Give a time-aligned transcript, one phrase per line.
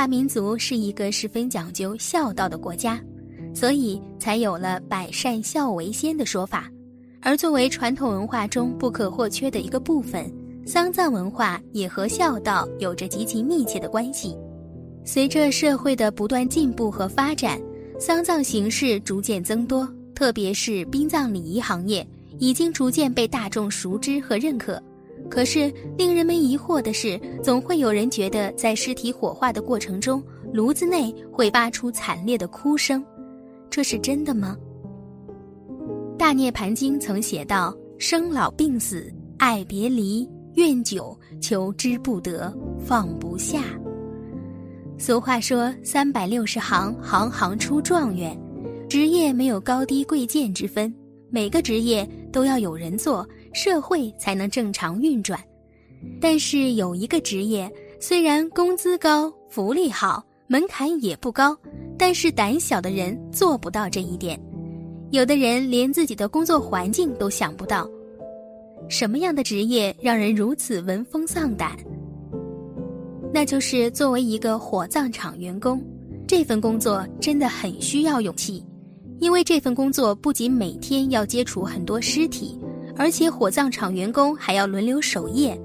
[0.00, 2.98] 华民族是一个十分讲究孝道的国家，
[3.54, 6.70] 所以才有了“百善孝为先”的说法。
[7.20, 10.32] 而作为传统文化中不可或缺的一个部分，
[10.64, 14.34] 丧葬文化也和孝道有着极其密切的关系。
[15.04, 17.60] 随着社会的不断进步和发展，
[17.98, 22.08] 丧葬形式逐渐增多，特别是殡葬礼仪行业
[22.38, 24.82] 已经逐渐被大众熟知和认可。
[25.30, 30.20] 可是，令人们疑惑的是，总会有人觉得，在尸体火化的过程中，
[30.52, 33.02] 炉子内会发出惨烈的哭声，
[33.70, 34.56] 这是真的吗？
[36.16, 43.62] 《大涅盘经》曾写道：“生老病死，爱别离，怨久，求之不得，放不下。”
[44.98, 48.36] 俗话说：“三百六十行，行行出状元。”
[48.90, 50.92] 职业没有高低贵贱之分，
[51.30, 53.24] 每个职业都要有人做。
[53.52, 55.38] 社会才能正常运转，
[56.20, 61.56] 但是有一个职业，虽然工资高、福利好、门槛也不高，
[61.98, 64.40] 但是胆小的人做不到这一点。
[65.10, 67.88] 有的人连自己的工作环境都想不到，
[68.88, 71.76] 什么样的职业让人如此闻风丧胆？
[73.32, 75.82] 那就是作为一个火葬场员工，
[76.26, 78.64] 这份工作真的很需要勇气，
[79.18, 82.56] 因为这份工作不仅每天要接触很多尸体。
[82.96, 85.58] 而且火葬场员工还要轮流守夜，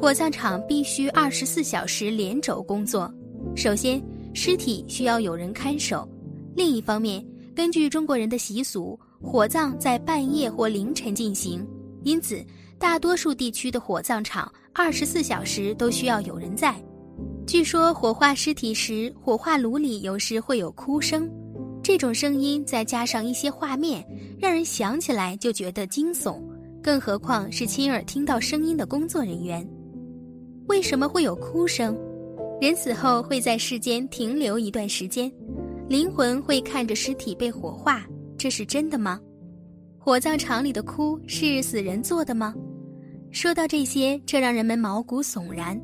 [0.00, 3.12] 火葬场必须二十四小时连轴工作。
[3.56, 4.02] 首先，
[4.34, 6.06] 尸体需要有人看守；
[6.54, 11.66] 另一方面，根据中国人的习俗，火葬在半夜或凌晨进行，
[12.04, 12.44] 因此
[12.78, 16.74] 大多数地区的火葬场二十四小时都需要有人在。
[17.46, 21.28] 据说火化尸体时，火化炉里有时会有哭声，
[21.82, 24.06] 这种声音再加上一些画面，
[24.38, 26.40] 让人想起来就觉得惊悚。
[26.80, 29.68] 更何况是亲耳听到声音的工作人员，
[30.68, 31.98] 为什么会有哭声？
[32.60, 35.30] 人死后会在世间停留一段时间，
[35.88, 38.04] 灵魂会看着尸体被火化，
[38.38, 39.20] 这是真的吗？
[39.98, 42.54] 火葬场里的哭是死人做的吗？
[43.32, 45.80] 说到这些，这让人们毛骨悚然。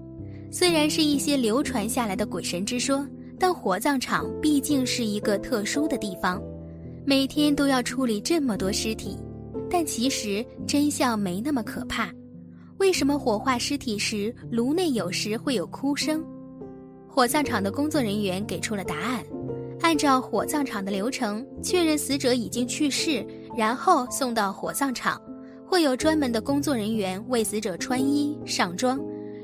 [0.50, 3.06] 虽然是一些流传下来的鬼神之说，
[3.38, 6.43] 但火葬场毕竟是一个特殊的地方，
[7.04, 9.16] 每天都要处理这么多尸体。
[9.71, 12.10] 但其实真相没那么可怕。
[12.78, 16.25] 为什么火化尸体时炉内有时会有哭声？
[17.06, 19.22] 火葬场的工作人员给出了答案：
[19.81, 25.21] 按照火葬场的流程，确认死者已经去世，然后送到火葬场，
[25.66, 28.98] 会有专门的工作人员为死者穿衣上妆，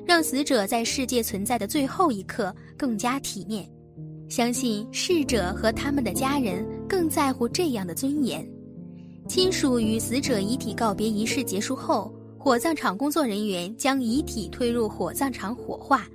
[0.07, 3.69] 让死者在世界存在的最后一刻更加体面。
[4.35, 8.45] 相信逝者和他们的家人更在乎这样的尊严。
[9.29, 16.09] 亲属与死者遗体告别仪式结束后，火葬场工作人员将遗体推入火葬场火化。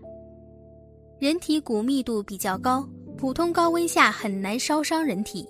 [1.17, 2.85] 人体骨密度比较高，
[3.15, 5.47] 普通高温下很难烧伤人体，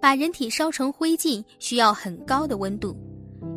[0.00, 2.96] 把人体烧成灰烬需要很高的温度。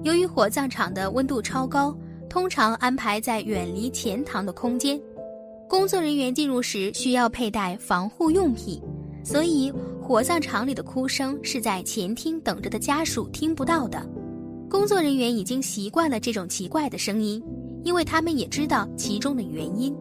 [0.01, 1.95] 由于火葬场的温度超高，
[2.27, 4.99] 通常安排在远离前堂的空间，
[5.67, 8.81] 工作人员进入时需要佩戴防护用品，
[9.23, 9.73] 所以。
[10.07, 14.07] 火葬场里的哭声是在前厅等着的家属听不到的，
[14.69, 17.41] 工作人员已经习惯了这种奇怪的声音，
[17.83, 19.91] 因为他们也知道其中的原因。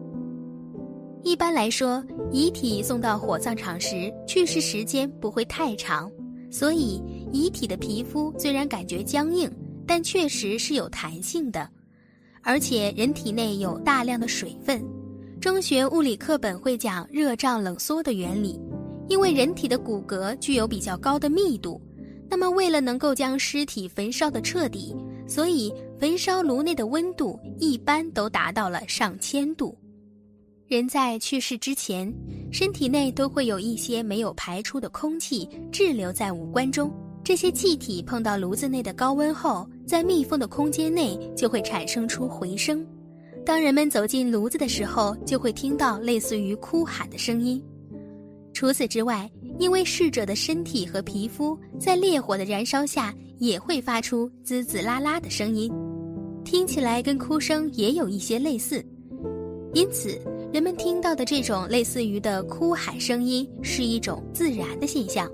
[1.23, 6.07] 一般来说，遗体送到火葬场时，去世时间不会太长，
[6.51, 7.01] 所以
[7.33, 9.51] 遗体的皮肤虽然感觉僵硬，
[9.87, 11.67] 但确实是有弹性的，
[12.43, 14.85] 而且人体内有大量的水分。
[15.45, 18.59] 中学物理课本会讲热胀冷缩的原理。
[19.07, 21.79] 因为人体的骨骼具有比较高的密度，
[22.27, 24.95] 那么为了能够将尸体焚烧的彻底，
[25.27, 29.77] 所以焚烧炉内的温度一般都达到了上千度。
[30.65, 32.11] 人在去世之前，
[32.51, 36.91] 身体内都会有一些没有排出的空气滞留在五官中，
[37.23, 42.83] 这些气体碰到炉子内的高温后，在密封的空间内就会产生出回声。
[43.45, 47.63] 当人们走进炉子的时候，就会听到类似于哭喊的声音。
[48.53, 55.71] 除此之外，因为逝者的身体和皮肤在烈火的燃烧下也会发出滋滋啦啦的声音，
[56.43, 58.83] 听起来跟哭声也有一些类似，
[59.73, 60.19] 因此
[60.51, 65.29] 人们听到的这种类似于的哭喊声音是一种自然的现象。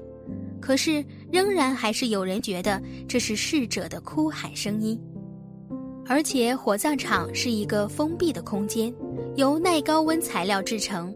[0.59, 4.99] 可是，仍然还是有人觉得这是逝者的哭喊声音，
[6.11, 8.93] 而且火葬场是一个封闭的空间，
[9.37, 11.15] 由耐高温材料制成。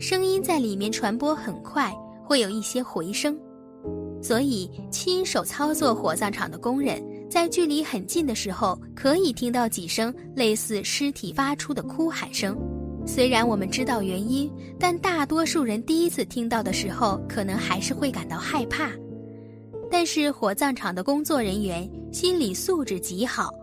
[0.00, 1.94] 声音在里面传播很快，
[2.24, 3.38] 会有一些回声，
[4.20, 7.00] 所以亲手操作火葬场的工人
[7.30, 12.58] 在距离很近的时候，可以听到几声类似尸体发出的哭喊声。
[13.06, 18.90] 虽然我们知道原因，但大多数人第一次听到的时候，可能还是会感到害怕。
[19.88, 23.54] 但是火葬场的工作人员心理素质极好，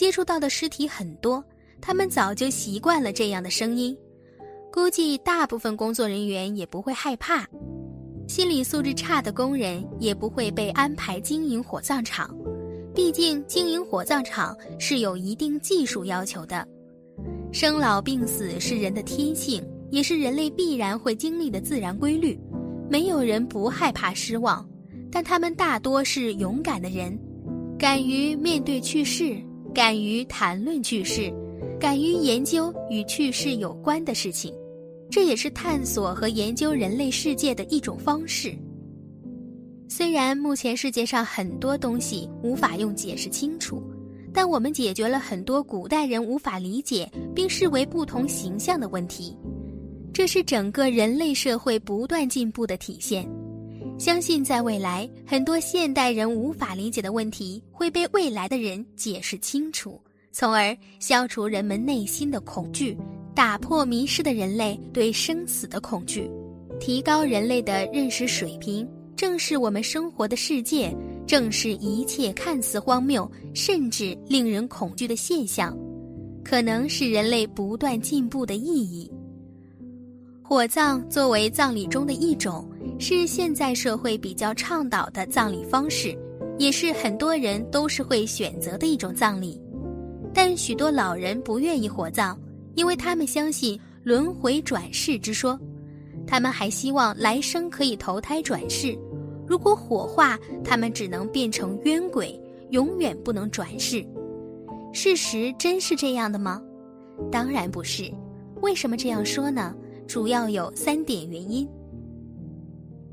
[0.00, 1.44] 接触到的尸体很多，
[1.78, 3.94] 他们早就习惯了这样的声音。
[4.72, 7.46] 估计大部分工作人员也不会害怕。
[8.26, 12.34] 心理素质差的工人也不会被安排经营火葬场，
[12.94, 16.66] 毕竟经营火葬场是有一定技术要求的。
[17.52, 22.40] 生老病死是人的天性，也是人类必然会经历的自然规律。
[22.88, 24.66] 没有人不害怕失望，
[25.12, 27.20] 但他们大多是勇敢的人，
[27.78, 29.36] 敢于面对去世，
[29.74, 31.32] 敢于谈论去世，
[31.78, 34.52] 敢于研究与去世有关的事情。
[35.10, 38.54] 这也是探索和研究人类世界的一种方式。
[39.88, 43.82] 虽然目前世界上很多东西无法用解释清楚。
[44.32, 49.36] 但我们解决了很多古代人无法理解并视为不同形象的问题，
[50.12, 53.28] 这是整个人类社会不断进步的体现。
[54.00, 60.00] 相信在未来，很多现代人无法理解的问题会被未来的人解释清楚，
[60.32, 62.96] 从而消除人们内心的恐惧，
[63.34, 66.30] 打破迷失的人类对生死的恐惧，
[66.80, 70.96] 提高人类的认识水平，正是我们生活的世界。
[71.26, 75.76] 正是一切看似荒谬，甚至令人恐惧的现象，
[76.42, 79.12] 可能是人类不断进步的意义。
[80.42, 82.66] 火葬作为葬礼中的一种，
[83.00, 86.14] 是现在社会比较倡导的葬礼方式，
[86.58, 89.58] 也是很多人都是会选择的一种葬礼。
[90.34, 92.38] 但许多老人不愿意火葬，
[92.74, 95.58] 因为他们相信轮回转世之说，
[96.26, 98.96] 他们还希望来生可以投胎转世。
[99.46, 102.38] 如果火化，他们只能变成冤鬼，
[102.68, 104.06] 永远不能转世。
[104.92, 106.62] 事实真是这样的吗？
[107.32, 108.12] 当然不是。
[108.60, 109.74] 为什么这样说呢？
[110.06, 111.66] 主要有三点原因。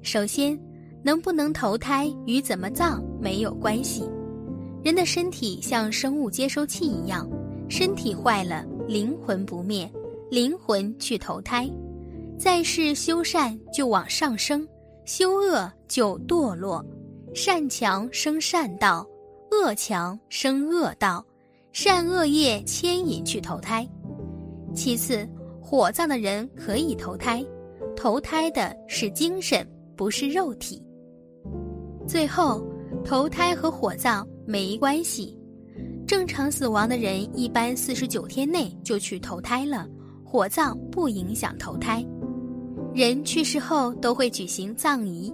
[0.08, 0.58] 首先，
[1.04, 4.10] 能不能投胎与怎么葬没有关系。
[4.82, 7.30] 人的身体像生物接收器一样，
[7.68, 9.92] 身体坏了，灵魂不灭，
[10.32, 11.70] 灵魂去投胎，
[12.40, 14.66] 在世修善就往上升。
[15.04, 16.82] 修恶就堕落，
[17.36, 19.06] 善强生善道，
[19.52, 21.22] 恶强生恶道，
[21.74, 23.86] 善恶业牵引去投胎。
[24.74, 25.28] 其次，
[25.62, 27.46] 火葬的人可以投胎，
[27.94, 30.82] 投胎的是精神，不是肉体。
[32.08, 32.66] 最后，
[33.04, 35.38] 投胎和火葬没关系，
[36.06, 39.86] 正常死亡的人一般四十九天内就去投胎了，
[40.24, 42.06] 火葬不影响投胎。
[42.94, 45.34] 人去世后都会举行葬仪，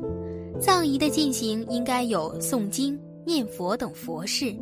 [0.59, 4.55] 葬仪的进行应该有诵经、念佛等佛事，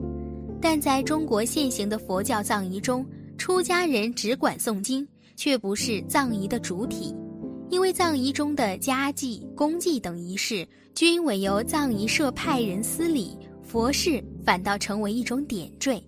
[0.60, 3.06] 但在中国现行的佛教葬仪中，
[3.38, 7.16] 出家人只管诵经，却不是葬仪的主体，
[7.72, 16.04] 因为葬仪中的家祭、公祭等仪式均委由葬仪社派人司礼，佛事反倒成为一种点缀。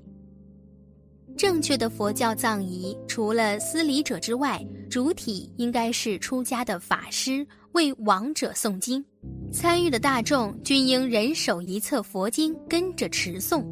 [1.38, 9.04] 正确的佛教葬仪，除了司礼者之外，主体应该是出家的法师为亡者诵经，
[9.50, 13.64] 参与的大众均应人手一册佛经跟着持诵。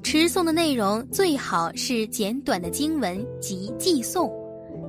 [0.00, 4.32] 持诵的内容最好是简短的经文及偈诵，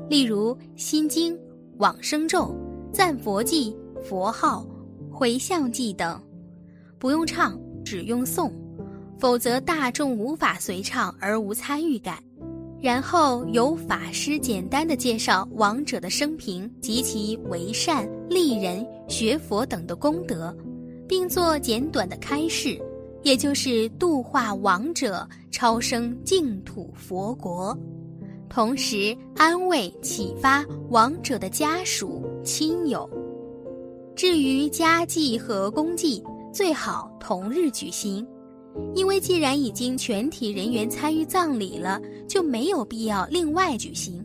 [0.08, 1.38] 例如心经、
[1.82, 2.56] 往生咒、
[2.94, 4.64] 赞佛偈、佛号、
[5.10, 6.22] 回向偈等，
[7.00, 8.52] 不用唱，只用诵。
[9.18, 12.20] 否则，大众无法随唱而无参与感。
[12.80, 20.56] 然后由法师简单的介绍亡者的生平及其为善、利人、学佛等的功德，
[21.08, 22.80] 并做简短的开示，
[23.24, 27.76] 也就是度化亡者超生净土佛国，
[28.52, 33.10] 同时安慰启发亡者的家属亲友。
[34.14, 36.22] 至于家祭和公祭，
[36.54, 38.28] 最好同日举行。
[38.94, 44.22] 因为既然已经全体人员参与葬礼了，就没有必要另外举行，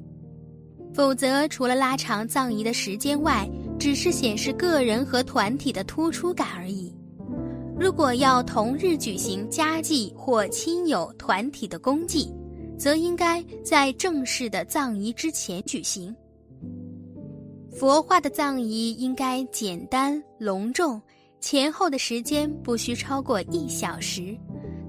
[0.92, 6.92] 否则除了拉长葬仪的时间外，只是显示个人和团体的突出感而已。
[7.78, 12.28] 如果要同日举行家祭或亲友团体的公祭，
[12.78, 16.14] 则应该在正式的葬仪之前举行。
[17.70, 21.00] 佛化的葬仪应该简单隆重。
[21.38, 24.36] 前后的时间不需超过一小时，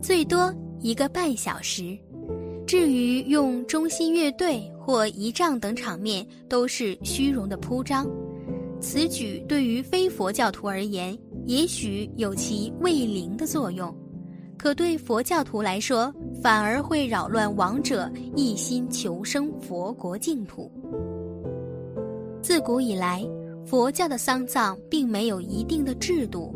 [0.01, 1.97] 最多一个半小时。
[2.65, 8.07] 至于用中心乐队或仪仗等场面，都是虚荣的铺张。
[8.79, 11.15] 此举对于非佛教徒而言，
[11.45, 13.93] 也许有其慰灵的作用；
[14.57, 20.71] 可对佛教徒来说，反而会扰乱亡者一心求生佛国净土。
[22.41, 23.23] 自古以来，
[23.65, 26.55] 佛教的丧葬并没有一定的制度，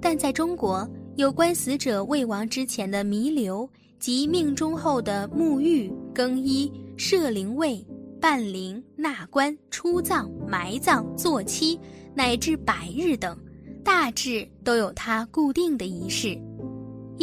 [0.00, 3.68] 但在中国，有关死者未亡之前的弥留
[3.98, 7.84] 及命中后的沐浴、更衣、设灵位、
[8.20, 11.78] 办灵、纳棺、出葬、埋葬、坐期，
[12.14, 13.36] 乃至百日等，
[13.84, 16.40] 大致都有它固定的仪式。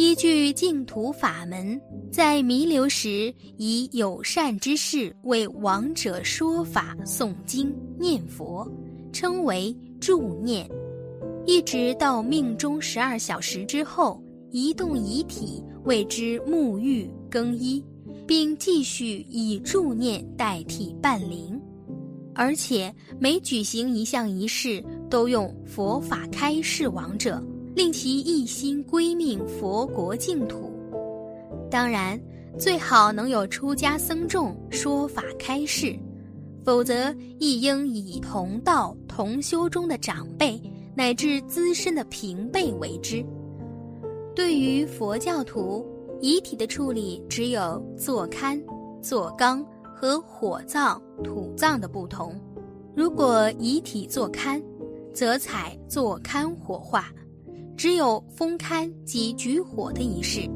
[0.00, 1.78] 依据净土法门，
[2.10, 8.66] 在弥留时以友善之事为亡者说法、诵经、念佛，
[9.12, 10.66] 称为助念，
[11.44, 14.18] 一直到命中十二小时之后，
[14.50, 17.84] 移动遗体为之沐浴更衣，
[18.26, 21.60] 并继续以助念代替伴灵，
[22.34, 27.38] 而且每举行一项仪式，都用佛法开示亡者。
[27.80, 30.70] 令其一心归命佛国净土，
[31.70, 32.20] 当然
[32.58, 35.98] 最好能有出家僧众说法开示，
[36.62, 40.60] 否则亦应以同道同修中的长辈
[40.94, 43.24] 乃至资深的平辈为之。
[44.36, 45.82] 对于佛教徒，
[46.20, 48.62] 遗体的处理只有坐龛、
[49.00, 52.38] 坐缸和火葬、土葬的不同。
[52.94, 54.62] 如果遗体坐龛，
[55.14, 57.10] 则采坐龛火化。
[57.80, 60.46] 只有封龛及举火的仪式，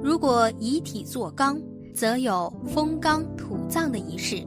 [0.00, 1.60] 如果遗体做缸，
[1.92, 4.46] 则有封缸土葬的仪式；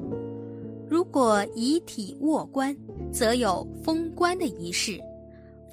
[0.87, 2.73] 如果遗体卧棺，
[3.11, 4.97] 则有封棺的仪式。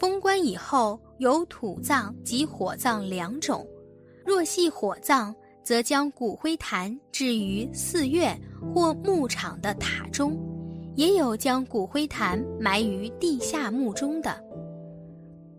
[0.01, 3.65] 封棺以后有土葬及火葬两种。
[4.25, 8.37] 若系火葬，则将骨灰坛置于寺院
[8.75, 10.37] 或牧场的塔中，
[10.97, 14.45] 也有将骨灰坛埋于地下墓中的。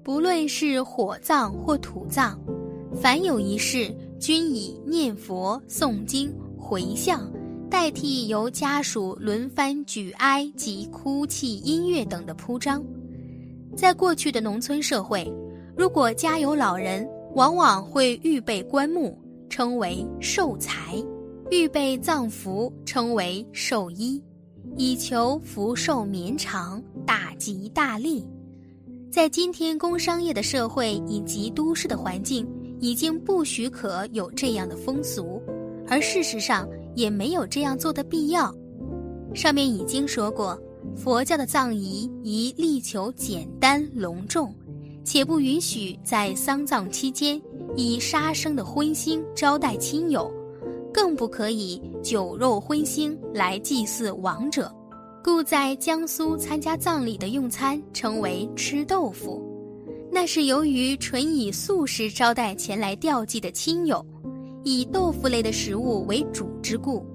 [0.07, 2.39] 不论是火葬或土葬，
[2.95, 7.29] 凡有仪式，均以念佛、诵经、回向
[7.69, 12.81] 代替由家属轮番举哀及哭泣、音乐等的铺张。
[13.75, 15.29] 在过去的农村社会，
[15.75, 19.13] 如果家有老人，往往会预备棺木，
[19.49, 21.05] 称为寿财；
[21.51, 24.23] 预备葬服，称为寿衣，
[24.77, 28.25] 以求福寿绵长、大吉大利。
[29.09, 32.45] 在今天工商业的社会以及都市的环境，
[32.79, 35.41] 已经不许可有这样的风俗，
[35.87, 38.53] 而事实上也没有这样做的必要。
[39.33, 40.59] 上面已经说过，
[40.95, 44.53] 佛教的葬仪宜力求简单隆重，
[45.03, 47.41] 且不允许在丧葬期间
[47.75, 50.31] 以杀生的荤腥招待亲友，
[50.93, 54.71] 更不可以酒肉荤腥来祭祀亡者。
[55.23, 59.43] 故在江苏参加葬礼的用餐称为吃豆腐，
[60.11, 64.05] 那是由于纯以素食招待前来吊祭的亲友，
[64.63, 67.05] 以豆腐类的食物为主之故。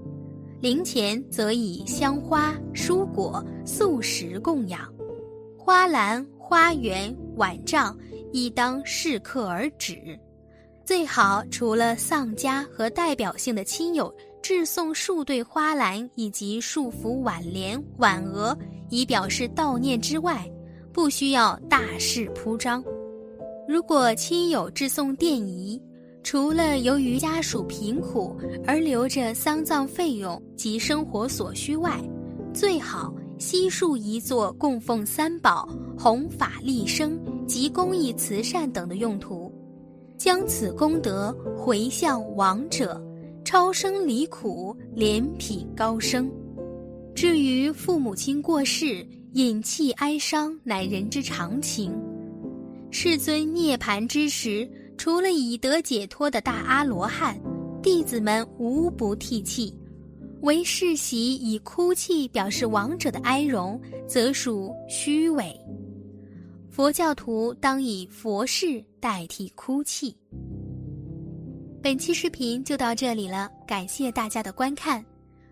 [0.60, 4.92] 灵前则以香花、蔬果、素食供养，
[5.58, 7.96] 花篮、花园、碗帐
[8.30, 9.96] 亦当适可而止。
[10.84, 14.12] 最好除了丧家和代表性的亲友。
[14.42, 18.56] 致送数对花篮以及数幅挽联、挽额，
[18.90, 20.44] 以表示悼念之外，
[20.92, 22.82] 不需要大肆铺张。
[23.68, 25.80] 如果亲友致送奠仪，
[26.24, 32.00] 除了由于家属贫苦而留着丧葬费用及生活所需外，
[32.52, 39.52] 最好悉数移作供奉三宝、弘法利生及公益慈善等的用途，
[40.18, 43.00] 将此功德回向亡者。
[43.52, 46.32] 超生离苦，怜品高升。
[47.14, 51.92] 至于父母亲过世，隐泣哀伤，乃人之常情。
[52.90, 54.66] 世尊涅盘之时，
[54.96, 57.38] 除了已得解脱的大阿罗汉，
[57.82, 59.70] 弟子们无不涕泣；
[60.40, 63.78] 唯世袭以哭泣表示亡者的哀荣，
[64.08, 65.54] 则属虚伪。
[66.70, 70.16] 佛教徒当以佛事代替哭泣。
[71.82, 75.04] 本期视频就到这里了，感谢大家的观看。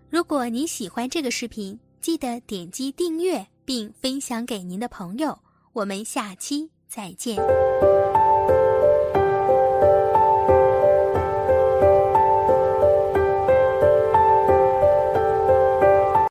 [0.09, 5.37] 如果您喜欢这个视频，记得点击订阅并分享给您的朋友。
[5.73, 7.37] 我们下期再见。